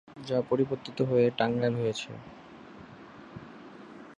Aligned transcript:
যা 0.21 0.37
পরিবর্তীত 0.49 0.97
হয়ে 1.01 1.27
টাঙ্গাইল 1.37 1.73
হয়েছে। 1.75 2.11